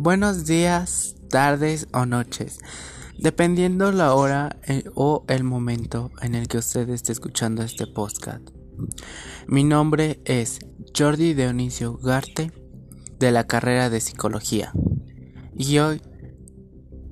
Buenos 0.00 0.44
días, 0.44 1.16
tardes 1.28 1.88
o 1.92 2.06
noches, 2.06 2.60
dependiendo 3.18 3.90
la 3.90 4.14
hora 4.14 4.56
eh, 4.62 4.84
o 4.94 5.24
el 5.26 5.42
momento 5.42 6.12
en 6.22 6.36
el 6.36 6.46
que 6.46 6.58
usted 6.58 6.88
esté 6.90 7.10
escuchando 7.10 7.64
este 7.64 7.88
podcast. 7.88 8.48
Mi 9.48 9.64
nombre 9.64 10.22
es 10.24 10.60
Jordi 10.96 11.34
Dionisio 11.34 11.98
Garte 11.98 12.52
de 13.18 13.32
la 13.32 13.48
carrera 13.48 13.90
de 13.90 14.00
psicología 14.00 14.72
y 15.56 15.78
hoy 15.80 16.00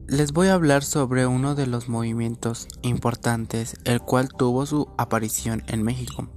les 0.06 0.32
voy 0.32 0.46
a 0.46 0.54
hablar 0.54 0.84
sobre 0.84 1.26
uno 1.26 1.56
de 1.56 1.66
los 1.66 1.88
movimientos 1.88 2.68
importantes 2.82 3.74
el 3.82 4.00
cual 4.00 4.28
tuvo 4.28 4.64
su 4.64 4.94
aparición 4.96 5.64
en 5.66 5.82
México. 5.82 6.28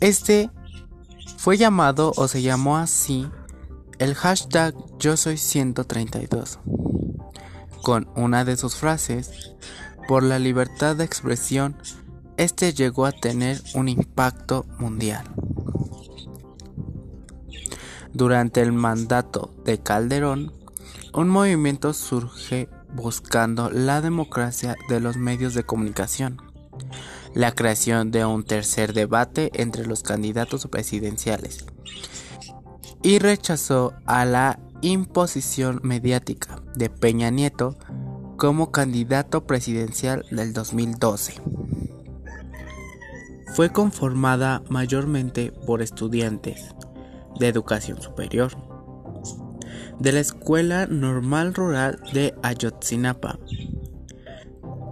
Este 0.00 0.50
fue 1.36 1.56
llamado 1.56 2.12
o 2.16 2.26
se 2.26 2.42
llamó 2.42 2.76
así 2.76 3.28
el 4.00 4.14
hashtag 4.14 4.74
yo 4.98 5.18
soy 5.18 5.36
132 5.36 6.58
con 7.82 8.08
una 8.16 8.46
de 8.46 8.56
sus 8.56 8.74
frases 8.74 9.52
por 10.08 10.22
la 10.22 10.38
libertad 10.38 10.96
de 10.96 11.04
expresión 11.04 11.76
este 12.38 12.72
llegó 12.72 13.04
a 13.04 13.12
tener 13.12 13.60
un 13.74 13.90
impacto 13.90 14.64
mundial. 14.78 15.24
Durante 18.14 18.62
el 18.62 18.72
mandato 18.72 19.54
de 19.66 19.78
Calderón, 19.78 20.50
un 21.12 21.28
movimiento 21.28 21.92
surge 21.92 22.70
buscando 22.94 23.68
la 23.68 24.00
democracia 24.00 24.76
de 24.88 25.00
los 25.00 25.18
medios 25.18 25.52
de 25.52 25.64
comunicación, 25.64 26.38
la 27.34 27.54
creación 27.54 28.10
de 28.10 28.24
un 28.24 28.44
tercer 28.44 28.94
debate 28.94 29.50
entre 29.52 29.86
los 29.86 30.02
candidatos 30.02 30.66
presidenciales 30.68 31.66
y 33.02 33.18
rechazó 33.18 33.94
a 34.06 34.24
la 34.24 34.58
imposición 34.82 35.80
mediática 35.82 36.62
de 36.74 36.90
Peña 36.90 37.30
Nieto 37.30 37.76
como 38.36 38.70
candidato 38.70 39.46
presidencial 39.46 40.24
del 40.30 40.52
2012. 40.52 41.34
Fue 43.54 43.70
conformada 43.70 44.62
mayormente 44.68 45.52
por 45.66 45.82
estudiantes 45.82 46.74
de 47.38 47.48
educación 47.48 48.00
superior 48.00 48.52
de 49.98 50.12
la 50.12 50.20
Escuela 50.20 50.86
Normal 50.86 51.54
Rural 51.54 52.00
de 52.12 52.34
Ayotzinapa. 52.42 53.38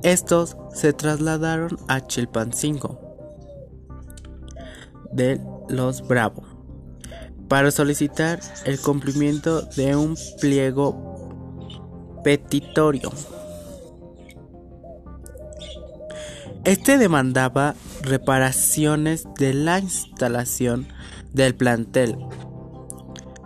Estos 0.03 0.57
se 0.75 0.93
trasladaron 0.93 1.79
a 1.89 2.07
Chilpancingo 2.07 3.01
de 5.13 5.41
los 5.69 6.07
Bravo 6.07 6.48
para 7.49 7.71
solicitar 7.71 8.41
el 8.65 8.81
cumplimiento 8.81 9.63
de 9.63 9.97
un 9.97 10.17
pliego 10.41 12.21
petitorio. 12.23 13.11
Este 16.65 16.99
demandaba 16.99 17.75
reparaciones 18.03 19.25
de 19.39 19.55
la 19.55 19.79
instalación 19.79 20.87
del 21.33 21.55
plantel 21.55 22.19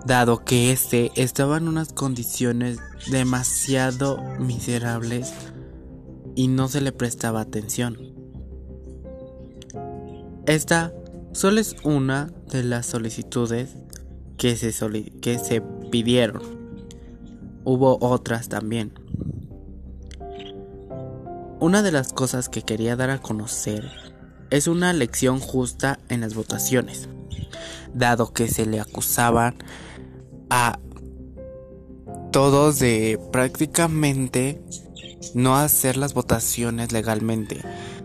dado 0.05 0.45
que 0.45 0.73
este 0.73 1.13
estaba 1.15 1.59
en 1.59 1.69
unas 1.69 1.93
condiciones 1.93 2.79
demasiado 3.11 4.19
miserables 4.39 5.33
y 6.35 6.49
no 6.49 6.69
se 6.69 6.81
le 6.81 6.93
prestaba 6.93 7.41
atención. 7.41 7.99
Esta 10.47 10.93
solo 11.33 11.61
es 11.61 11.77
una 11.83 12.31
de 12.51 12.63
las 12.63 12.87
solicitudes 12.87 13.77
que 14.37 14.57
se, 14.57 14.73
que 15.21 15.39
se 15.39 15.61
pidieron. 15.91 16.43
Hubo 17.65 17.99
otras 18.01 18.49
también. 18.49 18.93
Una 21.61 21.83
de 21.83 21.93
las 21.93 22.13
cosas 22.13 22.49
que 22.49 22.63
quería 22.63 22.97
dar 22.97 23.11
a 23.11 23.21
conocer 23.21 23.89
es 24.51 24.67
una 24.67 24.91
elección 24.91 25.39
justa 25.39 26.01
en 26.09 26.21
las 26.21 26.35
votaciones, 26.35 27.09
dado 27.95 28.33
que 28.33 28.49
se 28.49 28.67
le 28.67 28.81
acusaban 28.81 29.55
a 30.51 30.79
todos 32.33 32.79
de 32.79 33.21
prácticamente 33.31 34.63
no 35.35 35.57
hacer 35.57 35.97
las 35.97 36.15
votaciones 36.15 36.93
legalmente. 36.93 37.63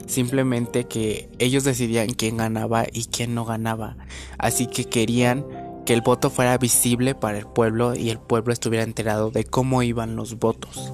Simplemente 0.07 0.85
que 0.85 1.29
ellos 1.37 1.63
decidían 1.63 2.09
quién 2.09 2.37
ganaba 2.37 2.85
y 2.91 3.05
quién 3.05 3.35
no 3.35 3.45
ganaba. 3.45 3.97
Así 4.37 4.67
que 4.67 4.85
querían 4.85 5.45
que 5.85 5.93
el 5.93 6.01
voto 6.01 6.29
fuera 6.29 6.57
visible 6.57 7.15
para 7.15 7.37
el 7.37 7.45
pueblo 7.45 7.95
y 7.95 8.09
el 8.09 8.19
pueblo 8.19 8.51
estuviera 8.51 8.83
enterado 8.83 9.31
de 9.31 9.43
cómo 9.45 9.83
iban 9.83 10.15
los 10.15 10.39
votos. 10.39 10.91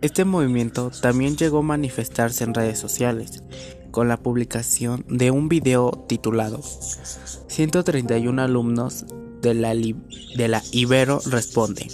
Este 0.00 0.24
movimiento 0.24 0.92
también 1.02 1.36
llegó 1.36 1.58
a 1.58 1.62
manifestarse 1.62 2.44
en 2.44 2.54
redes 2.54 2.78
sociales 2.78 3.42
con 3.90 4.06
la 4.06 4.16
publicación 4.16 5.04
de 5.08 5.32
un 5.32 5.48
video 5.48 6.04
titulado 6.08 6.60
131 7.48 8.40
alumnos 8.40 9.06
de 9.40 9.54
la, 9.54 9.74
de 9.74 10.48
la 10.48 10.62
Ibero 10.70 11.20
responde. 11.26 11.88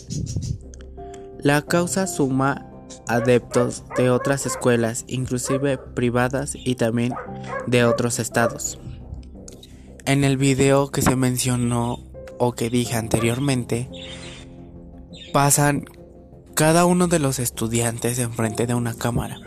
La 1.39 1.63
causa 1.63 2.07
suma 2.07 2.67
adeptos 3.09 3.84
de 3.97 4.10
otras 4.10 4.47
escuelas, 4.47 5.05
inclusive 5.09 5.78
privadas 5.78 6.55
y 6.55 6.75
también 6.75 7.15
de 7.66 7.84
otros 7.84 8.19
estados. 8.19 8.78
En 10.06 10.25
el 10.25 10.37
video 10.37 10.91
que 10.91 11.03
se 11.03 11.16
mencionó 11.16 11.99
o 12.38 12.53
que 12.53 12.71
dije 12.71 12.97
anteriormente, 12.97 13.88
pasan 15.33 15.84
cada 16.54 16.84
uno 16.84 17.09
de 17.09 17.19
los 17.19 17.38
estudiantes 17.38 18.19
enfrente 18.19 18.66
de 18.66 18.75
una 18.75 18.94
cámara 18.94 19.38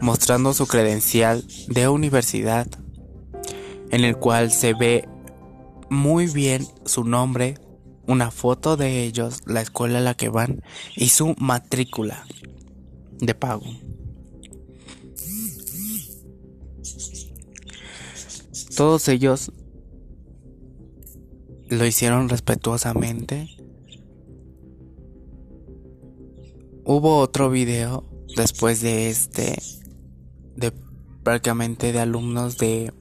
mostrando 0.00 0.52
su 0.52 0.66
credencial 0.66 1.44
de 1.68 1.88
universidad, 1.88 2.66
en 3.90 4.04
el 4.04 4.16
cual 4.16 4.50
se 4.50 4.74
ve 4.74 5.08
muy 5.88 6.26
bien 6.26 6.66
su 6.84 7.04
nombre, 7.04 7.58
una 8.06 8.30
foto 8.30 8.76
de 8.76 9.04
ellos, 9.04 9.40
la 9.46 9.60
escuela 9.60 9.98
a 9.98 10.02
la 10.02 10.14
que 10.14 10.28
van 10.28 10.62
y 10.96 11.08
su 11.08 11.34
matrícula 11.38 12.24
de 13.20 13.34
pago. 13.34 13.66
Todos 18.76 19.08
ellos 19.08 19.52
lo 21.68 21.86
hicieron 21.86 22.28
respetuosamente. 22.28 23.48
Hubo 26.84 27.18
otro 27.18 27.50
video 27.50 28.04
después 28.36 28.80
de 28.80 29.08
este 29.08 29.58
de 30.56 30.72
prácticamente 31.22 31.92
de 31.92 32.00
alumnos 32.00 32.58
de 32.58 32.92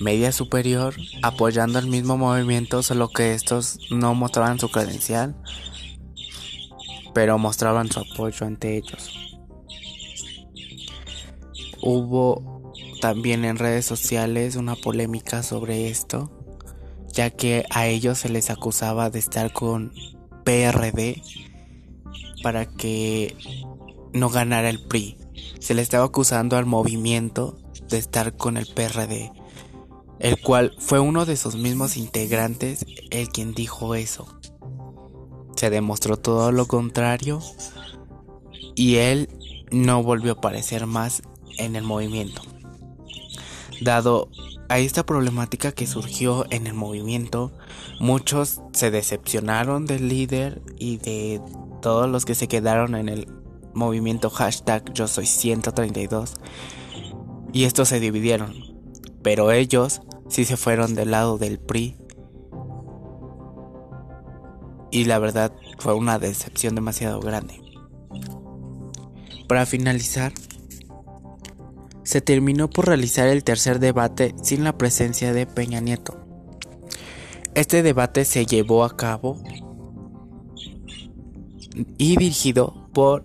media 0.00 0.32
superior 0.32 0.94
apoyando 1.22 1.78
el 1.78 1.86
mismo 1.86 2.18
movimiento, 2.18 2.82
solo 2.82 3.08
que 3.08 3.34
estos 3.34 3.78
no 3.90 4.14
mostraban 4.14 4.58
su 4.58 4.68
credencial, 4.68 5.36
pero 7.14 7.38
mostraban 7.38 7.90
su 7.90 8.00
apoyo 8.00 8.46
ante 8.46 8.76
ellos. 8.76 9.33
Hubo 11.86 12.72
también 13.02 13.44
en 13.44 13.58
redes 13.58 13.84
sociales 13.84 14.56
una 14.56 14.74
polémica 14.74 15.42
sobre 15.42 15.88
esto, 15.88 16.30
ya 17.12 17.30
que 17.30 17.66
a 17.70 17.86
ellos 17.86 18.18
se 18.18 18.30
les 18.30 18.48
acusaba 18.48 19.10
de 19.10 19.18
estar 19.18 19.52
con 19.52 19.92
PRD 20.44 21.22
para 22.42 22.66
que 22.66 23.36
no 24.12 24.30
ganara 24.30 24.70
el 24.70 24.82
PRI 24.86 25.18
se 25.64 25.72
le 25.74 25.80
estaba 25.82 26.04
acusando 26.04 26.58
al 26.58 26.66
movimiento 26.66 27.56
de 27.88 27.98
estar 27.98 28.36
con 28.36 28.58
el 28.58 28.66
PRD, 28.66 29.32
el 30.18 30.40
cual 30.40 30.74
fue 30.78 31.00
uno 31.00 31.24
de 31.24 31.36
sus 31.36 31.56
mismos 31.56 31.96
integrantes 31.96 32.84
el 33.10 33.28
quien 33.28 33.54
dijo 33.54 33.94
eso. 33.94 34.26
Se 35.56 35.70
demostró 35.70 36.18
todo 36.18 36.52
lo 36.52 36.66
contrario 36.66 37.40
y 38.74 38.96
él 38.96 39.28
no 39.70 40.02
volvió 40.02 40.32
a 40.32 40.34
aparecer 40.34 40.86
más 40.86 41.22
en 41.58 41.76
el 41.76 41.84
movimiento. 41.84 42.42
Dado 43.80 44.28
a 44.68 44.78
esta 44.78 45.04
problemática 45.04 45.72
que 45.72 45.86
surgió 45.86 46.46
en 46.50 46.66
el 46.66 46.74
movimiento, 46.74 47.52
muchos 48.00 48.60
se 48.72 48.90
decepcionaron 48.90 49.86
del 49.86 50.08
líder 50.08 50.62
y 50.78 50.96
de 50.98 51.40
todos 51.82 52.08
los 52.08 52.24
que 52.24 52.34
se 52.34 52.48
quedaron 52.48 52.94
en 52.94 53.08
el 53.08 53.28
movimiento 53.74 54.30
hashtag 54.30 54.92
yo 54.94 55.08
soy 55.08 55.26
132 55.26 56.34
y 57.52 57.64
estos 57.64 57.88
se 57.88 58.00
dividieron, 58.00 58.54
pero 59.22 59.52
ellos 59.52 60.00
sí 60.28 60.44
se 60.44 60.56
fueron 60.56 60.94
del 60.94 61.10
lado 61.10 61.38
del 61.38 61.58
PRI 61.58 61.96
y 64.90 65.04
la 65.04 65.18
verdad 65.18 65.52
fue 65.78 65.92
una 65.92 66.18
decepción 66.18 66.74
demasiado 66.74 67.20
grande. 67.20 67.60
Para 69.48 69.66
finalizar, 69.66 70.32
se 72.14 72.20
terminó 72.20 72.70
por 72.70 72.86
realizar 72.86 73.26
el 73.26 73.42
tercer 73.42 73.80
debate 73.80 74.36
sin 74.40 74.62
la 74.62 74.78
presencia 74.78 75.32
de 75.32 75.48
Peña 75.48 75.80
Nieto. 75.80 76.16
Este 77.56 77.82
debate 77.82 78.24
se 78.24 78.46
llevó 78.46 78.84
a 78.84 78.96
cabo 78.96 79.42
y 81.98 82.16
dirigido 82.16 82.88
por 82.92 83.24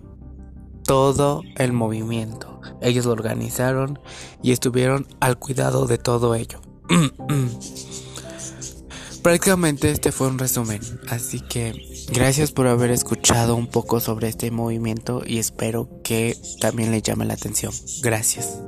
todo 0.84 1.42
el 1.54 1.72
movimiento. 1.72 2.60
Ellos 2.82 3.06
lo 3.06 3.12
organizaron 3.12 4.00
y 4.42 4.50
estuvieron 4.50 5.06
al 5.20 5.38
cuidado 5.38 5.86
de 5.86 5.98
todo 5.98 6.34
ello. 6.34 6.60
Prácticamente 9.22 9.92
este 9.92 10.10
fue 10.10 10.26
un 10.26 10.40
resumen, 10.40 10.80
así 11.08 11.38
que 11.38 11.80
gracias 12.12 12.50
por 12.50 12.66
haber 12.66 12.90
escuchado 12.90 13.54
un 13.54 13.68
poco 13.68 14.00
sobre 14.00 14.26
este 14.26 14.50
movimiento 14.50 15.22
y 15.24 15.38
espero 15.38 15.88
que 16.02 16.36
también 16.60 16.90
le 16.90 17.02
llame 17.02 17.24
la 17.24 17.34
atención. 17.34 17.72
Gracias. 18.02 18.58